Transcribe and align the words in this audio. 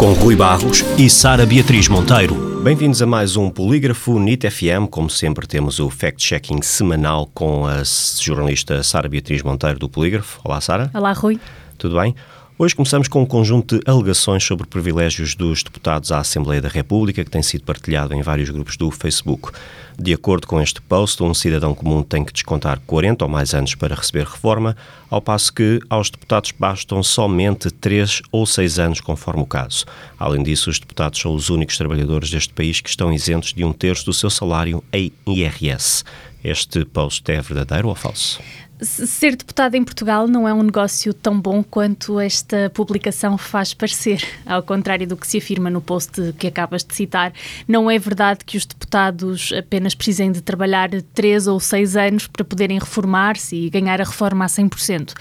Com 0.00 0.14
Rui 0.14 0.34
Barros 0.34 0.80
e 0.96 1.10
Sara 1.10 1.44
Beatriz 1.44 1.86
Monteiro. 1.86 2.62
Bem-vindos 2.62 3.02
a 3.02 3.06
mais 3.06 3.36
um 3.36 3.50
Polígrafo 3.50 4.18
NIT 4.18 4.50
FM. 4.50 4.88
Como 4.90 5.10
sempre, 5.10 5.46
temos 5.46 5.78
o 5.78 5.90
fact-checking 5.90 6.62
semanal 6.62 7.30
com 7.34 7.66
a 7.66 7.82
jornalista 8.18 8.82
Sara 8.82 9.10
Beatriz 9.10 9.42
Monteiro 9.42 9.78
do 9.78 9.90
Polígrafo. 9.90 10.40
Olá, 10.42 10.58
Sara. 10.58 10.90
Olá, 10.94 11.12
Rui. 11.12 11.38
Tudo 11.76 12.00
bem? 12.00 12.14
Hoje 12.62 12.76
começamos 12.76 13.08
com 13.08 13.22
um 13.22 13.26
conjunto 13.26 13.78
de 13.78 13.90
alegações 13.90 14.44
sobre 14.44 14.66
privilégios 14.66 15.34
dos 15.34 15.62
deputados 15.62 16.12
à 16.12 16.18
Assembleia 16.18 16.60
da 16.60 16.68
República 16.68 17.24
que 17.24 17.30
tem 17.30 17.42
sido 17.42 17.64
partilhado 17.64 18.12
em 18.12 18.20
vários 18.20 18.50
grupos 18.50 18.76
do 18.76 18.90
Facebook. 18.90 19.50
De 19.98 20.12
acordo 20.12 20.46
com 20.46 20.60
este 20.60 20.78
post, 20.82 21.22
um 21.22 21.32
cidadão 21.32 21.74
comum 21.74 22.02
tem 22.02 22.22
que 22.22 22.34
descontar 22.34 22.78
40 22.86 23.24
ou 23.24 23.30
mais 23.30 23.54
anos 23.54 23.74
para 23.74 23.94
receber 23.94 24.26
reforma, 24.26 24.76
ao 25.08 25.22
passo 25.22 25.54
que 25.54 25.80
aos 25.88 26.10
deputados 26.10 26.52
bastam 26.52 27.02
somente 27.02 27.70
3 27.70 28.20
ou 28.30 28.44
6 28.44 28.78
anos, 28.78 29.00
conforme 29.00 29.42
o 29.42 29.46
caso. 29.46 29.86
Além 30.18 30.42
disso, 30.42 30.68
os 30.68 30.78
deputados 30.78 31.18
são 31.18 31.34
os 31.34 31.48
únicos 31.48 31.78
trabalhadores 31.78 32.30
deste 32.30 32.52
país 32.52 32.78
que 32.82 32.90
estão 32.90 33.10
isentos 33.10 33.54
de 33.54 33.64
um 33.64 33.72
terço 33.72 34.04
do 34.04 34.12
seu 34.12 34.28
salário 34.28 34.84
em 34.92 35.10
IRS. 35.26 36.04
Este 36.42 36.84
post 36.84 37.30
é 37.30 37.40
verdadeiro 37.40 37.88
ou 37.88 37.94
falso? 37.94 38.40
Ser 38.82 39.36
deputado 39.36 39.74
em 39.74 39.84
Portugal 39.84 40.26
não 40.26 40.48
é 40.48 40.54
um 40.54 40.62
negócio 40.62 41.12
tão 41.12 41.38
bom 41.38 41.62
quanto 41.62 42.18
esta 42.18 42.70
publicação 42.70 43.36
faz 43.36 43.74
parecer. 43.74 44.24
Ao 44.46 44.62
contrário 44.62 45.06
do 45.06 45.18
que 45.18 45.26
se 45.26 45.36
afirma 45.36 45.68
no 45.68 45.82
post 45.82 46.32
que 46.38 46.46
acabas 46.46 46.82
de 46.82 46.94
citar, 46.94 47.30
não 47.68 47.90
é 47.90 47.98
verdade 47.98 48.42
que 48.42 48.56
os 48.56 48.64
deputados 48.64 49.52
apenas 49.52 49.94
precisem 49.94 50.32
de 50.32 50.40
trabalhar 50.40 50.88
três 51.12 51.46
ou 51.46 51.60
seis 51.60 51.94
anos 51.94 52.26
para 52.26 52.42
poderem 52.42 52.78
reformar-se 52.78 53.54
e 53.54 53.68
ganhar 53.68 54.00
a 54.00 54.04
reforma 54.04 54.46
a 54.46 54.48
100%. 54.48 55.12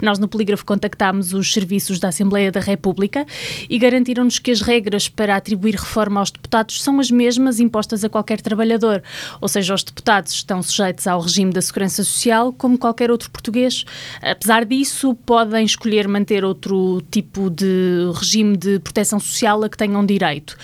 Nós 0.00 0.20
no 0.20 0.28
Polígrafo 0.28 0.64
contactámos 0.64 1.34
os 1.34 1.52
serviços 1.52 1.98
da 1.98 2.08
Assembleia 2.08 2.52
da 2.52 2.60
República 2.60 3.26
e 3.68 3.80
garantiram-nos 3.80 4.38
que 4.38 4.52
as 4.52 4.60
regras 4.60 5.08
para 5.08 5.34
atribuir 5.34 5.74
reforma 5.74 6.20
aos 6.20 6.30
deputados 6.30 6.80
são 6.80 7.00
as 7.00 7.10
mesmas 7.10 7.58
impostas 7.58 8.04
a 8.04 8.08
qualquer 8.08 8.40
trabalhador. 8.40 9.02
Ou 9.40 9.48
seja, 9.48 9.74
os 9.74 9.82
deputados 9.82 10.34
estão 10.34 10.62
sujeitos 10.68 11.06
ao 11.06 11.20
regime 11.20 11.52
da 11.52 11.60
Segurança 11.60 12.04
Social 12.04 12.52
como 12.52 12.78
qualquer 12.78 13.10
outro 13.10 13.30
português. 13.30 13.84
Apesar 14.22 14.64
disso, 14.64 15.14
podem 15.14 15.64
escolher 15.64 16.06
manter 16.08 16.44
outro 16.44 17.02
tipo 17.10 17.50
de 17.50 18.10
regime 18.14 18.56
de 18.56 18.78
proteção 18.78 19.18
social 19.18 19.62
a 19.64 19.68
que 19.68 19.76
tenham 19.76 20.04
direito. 20.04 20.56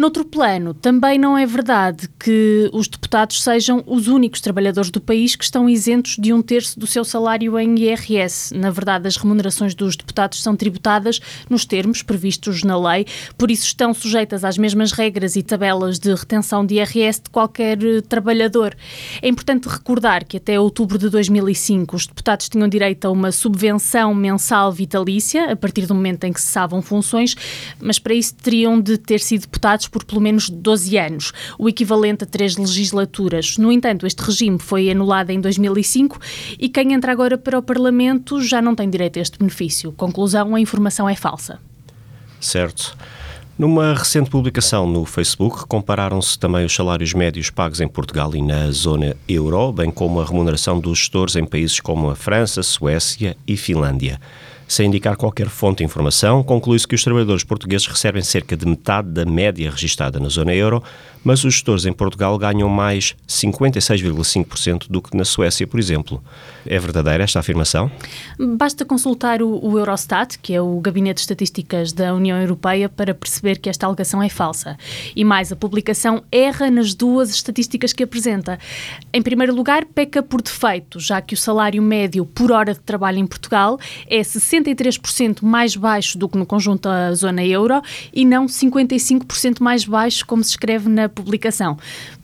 Noutro 0.00 0.24
plano, 0.24 0.72
também 0.72 1.18
não 1.18 1.36
é 1.36 1.44
verdade 1.44 2.08
que 2.18 2.70
os 2.72 2.88
deputados 2.88 3.42
sejam 3.42 3.84
os 3.86 4.08
únicos 4.08 4.40
trabalhadores 4.40 4.90
do 4.90 4.98
país 4.98 5.36
que 5.36 5.44
estão 5.44 5.68
isentos 5.68 6.16
de 6.16 6.32
um 6.32 6.40
terço 6.40 6.80
do 6.80 6.86
seu 6.86 7.04
salário 7.04 7.58
em 7.58 7.78
IRS. 7.78 8.56
Na 8.56 8.70
verdade, 8.70 9.06
as 9.06 9.18
remunerações 9.18 9.74
dos 9.74 9.96
deputados 9.96 10.42
são 10.42 10.56
tributadas 10.56 11.20
nos 11.50 11.66
termos 11.66 12.02
previstos 12.02 12.62
na 12.62 12.80
lei, 12.80 13.04
por 13.36 13.50
isso 13.50 13.64
estão 13.64 13.92
sujeitas 13.92 14.42
às 14.42 14.56
mesmas 14.56 14.90
regras 14.90 15.36
e 15.36 15.42
tabelas 15.42 15.98
de 15.98 16.14
retenção 16.14 16.64
de 16.64 16.76
IRS 16.76 17.20
de 17.24 17.28
qualquer 17.28 17.84
eh, 17.84 18.00
trabalhador. 18.00 18.74
É 19.20 19.28
importante 19.28 19.68
recordar 19.68 20.24
que 20.24 20.38
até 20.38 20.58
outubro 20.58 20.96
de 20.96 21.10
2005 21.10 21.94
os 21.94 22.06
deputados 22.06 22.48
tinham 22.48 22.68
direito 22.68 23.04
a 23.04 23.10
uma 23.10 23.30
subvenção 23.30 24.14
mensal 24.14 24.72
vitalícia, 24.72 25.52
a 25.52 25.56
partir 25.56 25.84
do 25.84 25.94
momento 25.94 26.24
em 26.24 26.32
que 26.32 26.40
cessavam 26.40 26.80
funções, 26.80 27.36
mas 27.78 27.98
para 27.98 28.14
isso 28.14 28.34
teriam 28.36 28.80
de 28.80 28.96
ter 28.96 29.20
sido 29.20 29.42
deputados 29.42 29.89
por 29.90 30.04
pelo 30.04 30.20
menos 30.20 30.48
12 30.48 30.96
anos, 30.96 31.32
o 31.58 31.68
equivalente 31.68 32.24
a 32.24 32.26
três 32.26 32.56
legislaturas. 32.56 33.58
No 33.58 33.70
entanto, 33.72 34.06
este 34.06 34.20
regime 34.22 34.58
foi 34.58 34.90
anulado 34.90 35.30
em 35.30 35.40
2005 35.40 36.18
e 36.58 36.68
quem 36.68 36.92
entra 36.92 37.12
agora 37.12 37.36
para 37.36 37.58
o 37.58 37.62
Parlamento 37.62 38.40
já 38.40 38.62
não 38.62 38.74
tem 38.74 38.88
direito 38.88 39.18
a 39.18 39.22
este 39.22 39.38
benefício. 39.38 39.92
Conclusão: 39.92 40.54
a 40.54 40.60
informação 40.60 41.08
é 41.08 41.14
falsa. 41.14 41.58
Certo. 42.40 42.96
Numa 43.60 43.92
recente 43.92 44.30
publicação 44.30 44.86
no 44.86 45.04
Facebook, 45.04 45.66
compararam-se 45.66 46.38
também 46.38 46.64
os 46.64 46.74
salários 46.74 47.12
médios 47.12 47.50
pagos 47.50 47.78
em 47.78 47.86
Portugal 47.86 48.34
e 48.34 48.40
na 48.40 48.70
zona 48.70 49.14
euro, 49.28 49.70
bem 49.70 49.90
como 49.90 50.18
a 50.18 50.24
remuneração 50.24 50.80
dos 50.80 50.98
gestores 50.98 51.36
em 51.36 51.44
países 51.44 51.78
como 51.78 52.08
a 52.08 52.16
França, 52.16 52.62
Suécia 52.62 53.36
e 53.46 53.58
Finlândia. 53.58 54.18
Sem 54.70 54.86
indicar 54.86 55.16
qualquer 55.16 55.48
fonte 55.48 55.78
de 55.78 55.84
informação, 55.84 56.44
conclui-se 56.44 56.86
que 56.86 56.94
os 56.94 57.02
trabalhadores 57.02 57.42
portugueses 57.42 57.88
recebem 57.88 58.22
cerca 58.22 58.56
de 58.56 58.64
metade 58.64 59.08
da 59.08 59.24
média 59.24 59.68
registada 59.68 60.20
na 60.20 60.28
zona 60.28 60.54
euro, 60.54 60.80
mas 61.22 61.44
os 61.44 61.54
gestores 61.54 61.86
em 61.86 61.92
Portugal 61.92 62.36
ganham 62.38 62.68
mais 62.68 63.14
56,5% 63.28 64.86
do 64.88 65.02
que 65.02 65.16
na 65.16 65.24
Suécia, 65.24 65.66
por 65.66 65.78
exemplo. 65.78 66.22
É 66.66 66.78
verdadeira 66.78 67.24
esta 67.24 67.38
afirmação? 67.38 67.90
Basta 68.56 68.84
consultar 68.84 69.42
o, 69.42 69.64
o, 69.64 69.78
Eurostat, 69.78 70.38
que 70.38 70.54
é 70.54 70.60
o 70.60 70.80
Gabinete 70.80 71.16
de 71.16 71.20
Estatísticas 71.22 71.92
da 71.92 72.14
União 72.14 72.40
Europeia, 72.40 72.88
para 72.88 73.14
perceber 73.14 73.58
que 73.58 73.68
esta 73.68 73.86
alegação 73.86 74.22
é 74.22 74.28
falsa. 74.28 74.76
E 75.14 75.24
mais, 75.24 75.52
a 75.52 75.56
publicação 75.56 76.22
erra 76.30 76.70
nas 76.70 76.94
duas 76.94 77.30
estatísticas 77.30 77.92
que 77.92 78.02
apresenta. 78.02 78.58
Em 79.12 79.22
primeiro 79.22 79.54
lugar, 79.54 79.84
peca 79.84 80.22
por 80.22 80.40
defeito, 80.40 80.98
já 80.98 81.20
que 81.20 81.34
o 81.34 81.36
salário 81.36 81.82
médio 81.82 82.24
por 82.24 82.52
hora 82.52 82.72
de 82.72 82.80
trabalho 82.80 83.18
em 83.18 83.26
Portugal 83.26 83.78
é 84.06 84.20
63% 84.20 85.42
mais 85.42 85.76
baixo 85.76 86.16
do 86.16 86.28
que 86.28 86.38
no 86.38 86.46
conjunto 86.46 86.88
da 86.88 87.12
zona 87.14 87.44
euro 87.44 87.82
e 88.12 88.24
não 88.24 88.46
55% 88.46 89.60
mais 89.60 89.84
baixo, 89.84 90.24
como 90.26 90.42
se 90.42 90.50
escreve 90.50 90.88
na 90.88 91.09
publicação. 91.10 91.76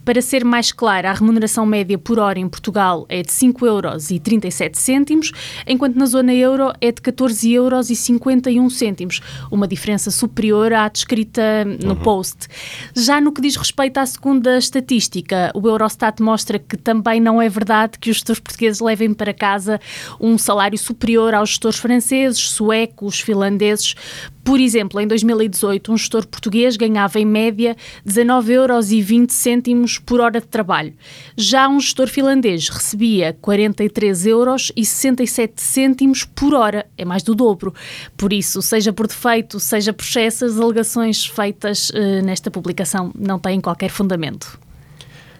Para 0.06 0.22
ser 0.22 0.44
mais 0.44 0.70
clara, 0.70 1.10
a 1.10 1.12
remuneração 1.12 1.66
média 1.66 1.98
por 1.98 2.20
hora 2.20 2.38
em 2.38 2.48
Portugal 2.48 3.06
é 3.08 3.22
de 3.22 3.28
5,37 3.28 5.10
euros, 5.10 5.32
enquanto 5.66 5.96
na 5.96 6.06
zona 6.06 6.32
euro 6.32 6.72
é 6.80 6.92
de 6.92 7.02
14,51 7.02 9.00
euros, 9.00 9.20
uma 9.50 9.66
diferença 9.66 10.12
superior 10.12 10.72
à 10.72 10.88
descrita 10.88 11.64
no 11.82 11.94
uhum. 11.94 11.96
post. 11.96 12.46
Já 12.94 13.20
no 13.20 13.32
que 13.32 13.40
diz 13.40 13.56
respeito 13.56 13.98
à 13.98 14.06
segunda 14.06 14.56
estatística, 14.56 15.50
o 15.52 15.66
Eurostat 15.66 16.22
mostra 16.22 16.60
que 16.60 16.76
também 16.76 17.18
não 17.20 17.42
é 17.42 17.48
verdade 17.48 17.98
que 17.98 18.08
os 18.08 18.18
gestores 18.18 18.38
portugueses 18.38 18.80
levem 18.80 19.12
para 19.12 19.34
casa 19.34 19.80
um 20.20 20.38
salário 20.38 20.78
superior 20.78 21.34
aos 21.34 21.48
gestores 21.48 21.80
franceses, 21.80 22.38
suecos, 22.38 23.18
finlandeses, 23.18 23.96
por 24.46 24.60
exemplo, 24.60 25.00
em 25.00 25.08
2018, 25.08 25.92
um 25.92 25.96
gestor 25.96 26.24
português 26.24 26.76
ganhava 26.76 27.18
em 27.18 27.24
média 27.24 27.76
19,20 28.06 28.52
euros 28.52 29.95
por 29.98 30.20
hora 30.20 30.40
de 30.40 30.46
trabalho. 30.46 30.94
Já 31.36 31.68
um 31.68 31.80
gestor 31.80 32.08
finlandês 32.08 32.68
recebia 32.68 33.36
43 33.40 34.26
euros 34.26 34.72
e 34.76 34.84
67 34.84 35.60
cêntimos 35.60 36.24
por 36.24 36.54
hora, 36.54 36.86
é 36.96 37.04
mais 37.04 37.22
do 37.22 37.34
dobro. 37.34 37.74
Por 38.16 38.32
isso, 38.32 38.60
seja 38.62 38.92
por 38.92 39.06
defeito, 39.06 39.58
seja 39.60 39.92
por 39.92 40.04
excesso, 40.04 40.44
as 40.44 40.58
alegações 40.58 41.26
feitas 41.26 41.90
uh, 41.90 42.24
nesta 42.24 42.50
publicação 42.50 43.12
não 43.18 43.38
têm 43.38 43.60
qualquer 43.60 43.90
fundamento. 43.90 44.58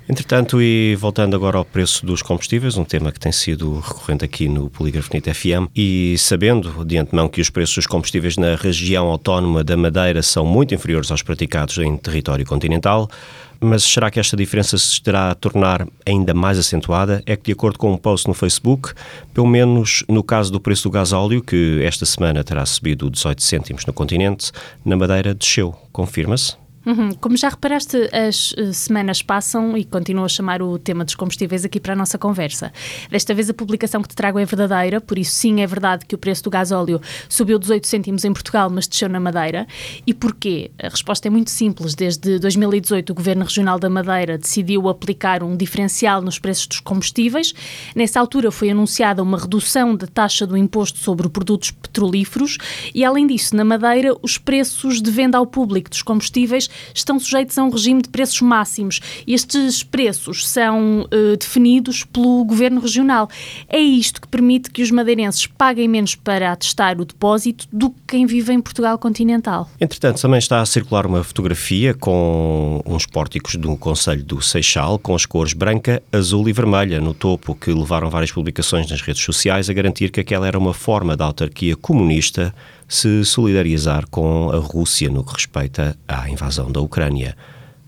Entretanto, 0.09 0.63
e 0.63 0.95
voltando 0.95 1.35
agora 1.35 1.59
ao 1.59 1.65
preço 1.65 2.07
dos 2.07 2.23
combustíveis, 2.23 2.77
um 2.77 2.85
tema 2.85 3.11
que 3.11 3.19
tem 3.19 3.33
sido 3.33 3.81
recorrente 3.81 4.25
aqui 4.25 4.49
no 4.49 4.71
Polígrafo 4.71 5.11
NIT 5.13 5.35
FM, 5.35 5.69
e 5.75 6.15
sabendo 6.17 6.85
de 6.85 6.97
antemão 6.97 7.29
que 7.29 7.41
os 7.41 7.51
preços 7.51 7.75
dos 7.75 7.87
combustíveis 7.89 8.37
na 8.37 8.55
região 8.55 9.09
autónoma 9.09 9.65
da 9.65 9.77
Madeira 9.77 10.23
são 10.23 10.47
muito 10.47 10.73
inferiores 10.73 11.11
aos 11.11 11.23
praticados 11.23 11.79
em 11.79 11.97
território 11.97 12.47
continental, 12.47 13.11
mas 13.59 13.83
será 13.83 14.09
que 14.09 14.21
esta 14.21 14.37
diferença 14.37 14.79
se 14.79 14.93
estará 14.93 15.31
a 15.31 15.35
tornar 15.35 15.85
ainda 16.05 16.33
mais 16.33 16.57
acentuada? 16.57 17.21
É 17.27 17.35
que, 17.37 17.47
de 17.47 17.53
acordo 17.53 17.77
com 17.77 17.93
um 17.93 17.97
post 17.97 18.29
no 18.29 18.35
Facebook, 18.35 18.93
pelo 19.35 19.49
menos 19.49 20.05
no 20.09 20.23
caso 20.23 20.53
do 20.53 20.61
preço 20.61 20.85
do 20.85 20.93
gasóleo, 20.93 21.43
que 21.43 21.81
esta 21.83 22.07
semana 22.07 22.45
terá 22.45 22.65
subido 22.65 23.11
18 23.11 23.43
cêntimos 23.43 23.85
no 23.85 23.93
continente, 23.93 24.53
na 24.85 24.97
Madeira 24.97 25.35
desceu. 25.35 25.75
Confirma-se? 25.91 26.66
Uhum. 26.87 27.11
Como 27.21 27.37
já 27.37 27.49
reparaste, 27.49 27.97
as 28.13 28.53
uh, 28.53 28.73
semanas 28.73 29.21
passam 29.21 29.77
e 29.77 29.85
continuo 29.85 30.25
a 30.25 30.29
chamar 30.29 30.63
o 30.63 30.79
tema 30.79 31.05
dos 31.05 31.17
combustíveis 31.17 31.65
aqui 31.65 31.81
para 31.81 31.95
a 31.95 31.97
nossa 31.97 32.17
conversa. 32.17 32.73
Desta 33.11 33.35
vez 33.35 33.51
a 33.51 33.55
publicação 33.55 34.01
que 34.01 34.09
te 34.09 34.15
trago 34.15 34.39
é 34.39 34.45
verdadeira, 34.45 35.01
por 35.01 35.19
isso 35.19 35.33
sim 35.33 35.61
é 35.61 35.67
verdade 35.67 36.07
que 36.07 36.15
o 36.15 36.19
preço 36.19 36.45
do 36.45 36.51
gasóleo 36.51 37.01
subiu 37.29 37.59
18 37.59 37.89
cêntimos 37.89 38.25
em 38.25 38.33
Portugal, 38.33 38.71
mas 38.71 38.87
desceu 38.87 39.09
na 39.09 39.19
Madeira. 39.19 39.67
E 40.07 40.15
porquê? 40.15 40.71
A 40.81 40.89
resposta 40.89 41.27
é 41.27 41.31
muito 41.31 41.51
simples. 41.51 41.93
Desde 41.97 42.39
2018 42.39 43.11
o 43.11 43.15
Governo 43.15 43.43
Regional 43.43 43.81
da 43.81 43.91
Madeira 43.91 44.39
decidiu 44.39 44.89
aplicar 44.89 45.43
um 45.43 45.57
diferencial 45.57 46.23
nos 46.23 46.39
preços 46.39 46.69
dos 46.69 46.79
combustíveis. 46.79 47.53
Nessa 47.97 48.21
altura 48.21 48.53
foi 48.53 48.71
anunciada 48.71 49.25
uma 49.25 49.39
redução 49.39 49.97
da 49.97 50.07
taxa 50.07 50.47
do 50.47 50.57
imposto 50.57 51.01
sobre 51.01 51.29
produtos 51.29 51.73
petrolíferos 51.73 52.59
e 52.95 53.05
além 53.05 53.27
disso, 53.27 53.57
na 53.57 53.65
Madeira, 53.65 54.17
os 54.23 54.39
preços 54.39 55.03
de 55.03 55.11
venda 55.11 55.37
ao 55.37 55.47
público 55.47 55.91
dos 55.91 56.03
combustíveis 56.03 56.71
estão 56.95 57.19
sujeitos 57.19 57.57
a 57.59 57.65
um 57.65 57.71
regime 57.71 58.03
de 58.03 58.09
preços 58.09 58.41
máximos. 58.41 59.01
Estes 59.27 59.83
preços 59.83 60.47
são 60.49 61.03
uh, 61.03 61.37
definidos 61.37 62.05
pelo 62.05 62.45
governo 62.45 62.81
regional. 62.81 63.29
É 63.69 63.79
isto 63.79 64.21
que 64.21 64.29
permite 64.29 64.71
que 64.71 64.83
os 64.83 64.91
madeirenses 64.91 65.47
paguem 65.47 65.89
menos 65.89 66.15
para 66.15 66.53
atestar 66.53 67.01
o 67.01 67.05
depósito 67.05 67.67
do 67.73 67.91
que 67.91 67.97
quem 68.09 68.27
vive 68.27 68.53
em 68.53 68.61
Portugal 68.61 68.99
continental. 68.99 69.69
Entretanto, 69.81 70.21
também 70.21 70.39
está 70.39 70.61
a 70.61 70.67
circular 70.67 71.07
uma 71.07 71.23
fotografia 71.23 71.93
com 71.93 72.83
uns 72.87 73.05
pórticos 73.05 73.57
do 73.57 73.77
Conselho 73.77 74.23
do 74.23 74.41
Seixal 74.41 74.99
com 74.99 75.15
as 75.15 75.27
cores 75.27 75.53
branca, 75.53 76.03
azul 76.13 76.49
e 76.49 76.53
vermelha 76.53 77.01
no 77.01 77.13
topo, 77.13 77.55
que 77.55 77.71
levaram 77.71 78.09
várias 78.09 78.33
publicações 78.33 78.91
nas 78.91 79.01
redes 79.01 79.23
sociais 79.23 79.69
a 79.69 79.73
garantir 79.73 80.11
que 80.11 80.21
aquela 80.21 80.47
era 80.47 80.59
uma 80.59 80.73
forma 80.73 81.17
da 81.17 81.25
autarquia 81.25 81.77
comunista 81.77 82.55
se 82.89 83.25
solidarizar 83.25 84.07
com 84.09 84.51
a 84.51 84.59
Rússia 84.59 85.11
no 85.11 85.25
que 85.25 85.33
respeita 85.33 85.97
à 86.07 86.29
invasão 86.29 86.71
da 86.71 86.81
Ucrânia. 86.81 87.37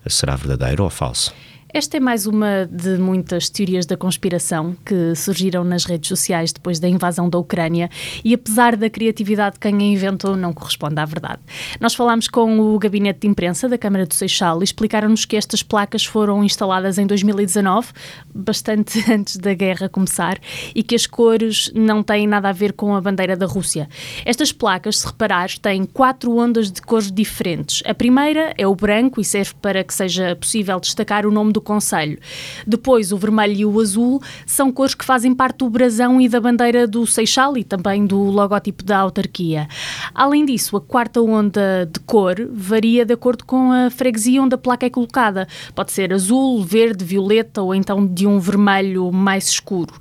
Será 0.07 0.35
verdadeiro 0.35 0.83
ou 0.83 0.89
falso? 0.89 1.33
Esta 1.71 1.97
é 1.97 1.99
mais 1.99 2.25
uma 2.25 2.65
de 2.65 2.97
muitas 2.97 3.47
teorias 3.47 3.85
da 3.85 3.95
conspiração 3.95 4.75
que 4.83 5.13
surgiram 5.13 5.63
nas 5.63 5.85
redes 5.85 6.07
sociais 6.07 6.51
depois 6.51 6.79
da 6.79 6.89
invasão 6.89 7.29
da 7.29 7.37
Ucrânia 7.37 7.91
e, 8.25 8.33
apesar 8.33 8.75
da 8.75 8.89
criatividade 8.89 9.53
de 9.53 9.59
quem 9.59 9.75
a 9.75 9.83
inventou, 9.83 10.35
não 10.35 10.51
corresponde 10.51 10.99
à 10.99 11.05
verdade. 11.05 11.39
Nós 11.79 11.93
falámos 11.93 12.27
com 12.27 12.59
o 12.59 12.79
gabinete 12.79 13.19
de 13.19 13.27
imprensa 13.27 13.69
da 13.69 13.77
Câmara 13.77 14.07
do 14.07 14.15
Seixal 14.15 14.61
e 14.61 14.63
explicaram-nos 14.63 15.25
que 15.25 15.37
estas 15.37 15.61
placas 15.61 16.03
foram 16.03 16.43
instaladas 16.43 16.97
em 16.97 17.05
2019, 17.05 17.89
bastante 18.33 18.99
antes 19.13 19.37
da 19.37 19.53
guerra 19.53 19.87
começar, 19.87 20.39
e 20.73 20.81
que 20.81 20.95
as 20.95 21.05
cores 21.05 21.71
não 21.75 22.01
têm 22.01 22.25
nada 22.25 22.49
a 22.49 22.51
ver 22.51 22.73
com 22.73 22.95
a 22.95 23.01
bandeira 23.01 23.37
da 23.37 23.45
Rússia. 23.45 23.87
Estas 24.25 24.51
placas, 24.51 24.97
se 24.97 25.05
reparares, 25.05 25.59
têm 25.59 25.85
quatro 25.85 26.35
ondas 26.35 26.71
de 26.71 26.81
cores 26.81 27.11
diferentes. 27.11 27.83
A 27.85 27.93
primeira 27.93 28.55
é 28.57 28.65
o 28.65 28.73
branco 28.73 29.21
e 29.21 29.23
serve 29.23 29.53
para 29.61 29.83
que 29.83 29.93
seja 29.93 30.35
possível 30.35 30.79
destacar 30.79 31.27
o 31.27 31.31
nome 31.31 31.53
do 31.53 31.58
do 31.59 31.61
Conselho. 31.61 32.17
Depois, 32.65 33.11
o 33.11 33.17
vermelho 33.17 33.55
e 33.55 33.65
o 33.65 33.79
azul 33.79 34.21
são 34.45 34.71
cores 34.71 34.95
que 34.95 35.05
fazem 35.05 35.35
parte 35.35 35.57
do 35.59 35.69
brasão 35.69 36.19
e 36.19 36.27
da 36.27 36.39
bandeira 36.39 36.87
do 36.87 37.05
Seixal 37.05 37.57
e 37.57 37.63
também 37.63 38.05
do 38.05 38.17
logótipo 38.17 38.83
da 38.83 38.99
autarquia. 38.99 39.67
Além 40.15 40.45
disso, 40.45 40.77
a 40.77 40.81
quarta 40.81 41.21
onda 41.21 41.89
de 41.91 41.99
cor 41.99 42.35
varia 42.51 43.05
de 43.05 43.13
acordo 43.13 43.45
com 43.45 43.71
a 43.71 43.89
freguesia 43.89 44.41
onde 44.41 44.55
a 44.55 44.57
placa 44.57 44.85
é 44.85 44.89
colocada. 44.89 45.47
Pode 45.75 45.91
ser 45.91 46.13
azul, 46.13 46.63
verde, 46.63 47.03
violeta 47.03 47.61
ou 47.61 47.75
então 47.75 48.05
de 48.05 48.25
um 48.25 48.39
vermelho 48.39 49.11
mais 49.11 49.49
escuro. 49.49 49.93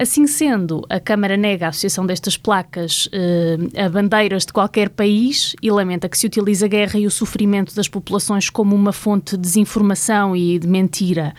Assim 0.00 0.26
sendo, 0.26 0.82
a 0.88 0.98
Câmara 0.98 1.36
nega 1.36 1.66
a 1.66 1.68
associação 1.68 2.06
destas 2.06 2.34
placas 2.34 3.06
eh, 3.12 3.84
a 3.84 3.86
bandeiras 3.86 4.46
de 4.46 4.52
qualquer 4.54 4.88
país 4.88 5.54
e 5.60 5.70
lamenta 5.70 6.08
que 6.08 6.16
se 6.16 6.24
utilize 6.26 6.64
a 6.64 6.68
guerra 6.68 6.98
e 6.98 7.06
o 7.06 7.10
sofrimento 7.10 7.74
das 7.74 7.86
populações 7.86 8.48
como 8.48 8.74
uma 8.74 8.94
fonte 8.94 9.36
de 9.36 9.42
desinformação 9.42 10.34
e 10.34 10.58
de 10.58 10.66
mentira. 10.66 11.34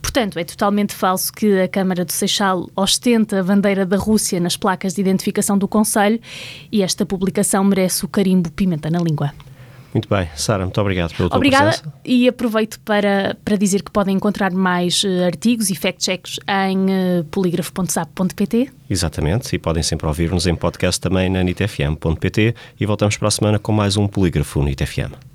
Portanto, 0.00 0.38
é 0.38 0.44
totalmente 0.44 0.94
falso 0.94 1.32
que 1.32 1.60
a 1.60 1.66
Câmara 1.66 2.04
do 2.04 2.12
Seixal 2.12 2.70
ostenta 2.76 3.40
a 3.40 3.42
bandeira 3.42 3.84
da 3.84 3.96
Rússia 3.96 4.38
nas 4.38 4.56
placas 4.56 4.94
de 4.94 5.00
identificação 5.00 5.58
do 5.58 5.66
Conselho 5.66 6.20
e 6.70 6.82
esta 6.84 7.04
publicação 7.04 7.64
merece 7.64 8.04
o 8.04 8.08
carimbo 8.08 8.48
pimenta 8.48 8.88
na 8.88 9.00
língua. 9.00 9.32
Muito 9.94 10.08
bem. 10.08 10.28
Sara, 10.34 10.64
muito 10.64 10.80
obrigado 10.80 11.14
pela 11.14 11.28
tua 11.28 11.36
Obrigada 11.36 11.70
presença. 11.70 11.92
e 12.04 12.26
aproveito 12.26 12.80
para, 12.80 13.36
para 13.44 13.56
dizer 13.56 13.80
que 13.82 13.92
podem 13.92 14.16
encontrar 14.16 14.50
mais 14.50 15.04
uh, 15.04 15.24
artigos 15.24 15.70
e 15.70 15.76
fact-checks 15.76 16.40
em 16.48 17.20
uh, 17.20 17.24
polígrafo.sap.pt. 17.30 18.70
Exatamente, 18.90 19.54
e 19.54 19.58
podem 19.58 19.84
sempre 19.84 20.08
ouvir-nos 20.08 20.48
em 20.48 20.54
podcast 20.56 21.00
também 21.00 21.30
na 21.30 21.44
nitfm.pt 21.44 22.54
e 22.78 22.84
voltamos 22.84 23.16
para 23.16 23.28
a 23.28 23.30
semana 23.30 23.58
com 23.58 23.70
mais 23.70 23.96
um 23.96 24.08
Polígrafo 24.08 24.62
NITFM. 24.62 25.14